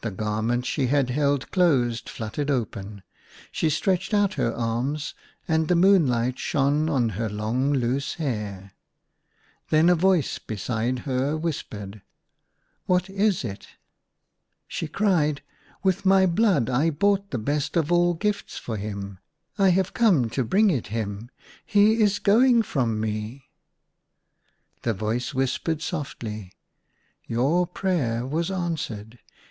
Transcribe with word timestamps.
The 0.00 0.10
garment 0.10 0.64
she 0.64 0.86
had 0.86 1.10
held 1.10 1.50
closed 1.50 2.08
flut 2.08 2.32
tered 2.32 2.48
open; 2.48 3.02
she 3.52 3.68
stretched 3.68 4.14
out 4.14 4.32
her 4.40 4.54
arms, 4.54 5.12
and 5.46 5.68
the 5.68 5.76
moonlight 5.76 6.38
shone 6.38 6.88
on 6.88 7.10
her 7.10 7.28
long 7.28 7.70
loose 7.74 8.14
hair. 8.14 8.72
Then 9.68 9.90
a 9.90 9.94
voice 9.94 10.38
beside 10.38 11.00
her 11.00 11.36
whispered, 11.36 12.00
"What 12.86 13.10
is 13.10 13.44
it?" 13.44 13.66
She 14.66 14.88
cried," 14.88 15.42
With 15.84 16.06
my 16.06 16.24
blood 16.24 16.70
I 16.70 16.88
bought 16.88 17.30
the 17.30 17.36
best 17.36 17.76
of 17.76 17.92
all 17.92 18.14
gifts 18.14 18.56
for 18.56 18.78
him. 18.78 19.18
I 19.58 19.68
have 19.68 19.92
come 19.92 20.30
to 20.30 20.42
bring 20.42 20.70
it 20.70 20.86
him! 20.86 21.30
He 21.66 22.00
is 22.00 22.18
going 22.18 22.62
from 22.62 22.98
me 22.98 23.50
1" 24.76 24.80
The 24.84 24.94
voice 24.94 25.34
whispered 25.34 25.80
sofdy," 25.80 26.52
Your 27.26 27.66
prayer 27.66 28.26
was 28.26 28.50
answered. 28.50 29.18